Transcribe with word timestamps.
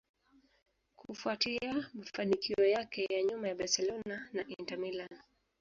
kufuatia 0.95 1.89
mafanikio 1.93 2.65
yake 2.65 3.05
ya 3.13 3.23
nyuma 3.23 3.47
ya 3.47 3.55
Barcelona 3.55 4.27
na 4.33 4.45
Inter 4.57 4.77
Milan 4.77 5.09